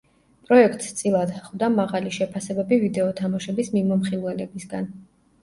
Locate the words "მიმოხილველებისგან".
3.77-4.91